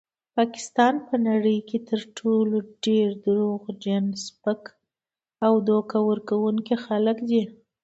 [0.37, 2.55] پاکستانیان په نړۍ کې تر ټولو
[2.85, 4.61] ډیر دروغجن، سپک
[5.45, 7.43] او دوکه ورکونکي خلک دي.